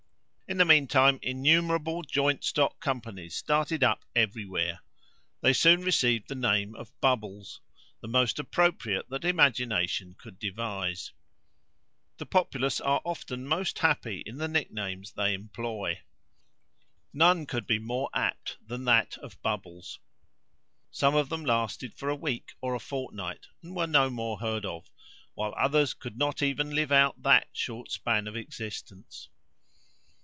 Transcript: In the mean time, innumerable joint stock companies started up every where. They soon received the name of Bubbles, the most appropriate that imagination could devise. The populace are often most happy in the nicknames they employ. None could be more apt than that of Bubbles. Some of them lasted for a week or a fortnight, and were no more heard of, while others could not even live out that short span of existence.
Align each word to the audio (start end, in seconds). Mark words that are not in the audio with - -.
In 0.51 0.57
the 0.57 0.65
mean 0.65 0.85
time, 0.87 1.17
innumerable 1.21 2.01
joint 2.03 2.43
stock 2.43 2.81
companies 2.81 3.33
started 3.37 3.85
up 3.85 4.03
every 4.13 4.43
where. 4.45 4.81
They 5.39 5.53
soon 5.53 5.79
received 5.79 6.27
the 6.27 6.35
name 6.35 6.75
of 6.75 6.91
Bubbles, 6.99 7.61
the 8.01 8.09
most 8.09 8.37
appropriate 8.37 9.07
that 9.09 9.23
imagination 9.23 10.13
could 10.19 10.37
devise. 10.37 11.13
The 12.17 12.25
populace 12.25 12.81
are 12.81 12.99
often 13.05 13.47
most 13.47 13.79
happy 13.79 14.23
in 14.25 14.39
the 14.39 14.49
nicknames 14.49 15.13
they 15.13 15.33
employ. 15.33 16.01
None 17.13 17.45
could 17.45 17.65
be 17.65 17.79
more 17.79 18.09
apt 18.13 18.57
than 18.67 18.83
that 18.83 19.17
of 19.19 19.41
Bubbles. 19.41 19.99
Some 20.91 21.15
of 21.15 21.29
them 21.29 21.45
lasted 21.45 21.93
for 21.95 22.09
a 22.09 22.13
week 22.17 22.49
or 22.59 22.75
a 22.75 22.79
fortnight, 22.81 23.47
and 23.63 23.73
were 23.73 23.87
no 23.87 24.09
more 24.09 24.39
heard 24.41 24.65
of, 24.65 24.91
while 25.33 25.55
others 25.55 25.93
could 25.93 26.17
not 26.17 26.41
even 26.41 26.71
live 26.75 26.91
out 26.91 27.23
that 27.23 27.47
short 27.53 27.89
span 27.89 28.27
of 28.27 28.35
existence. 28.35 29.29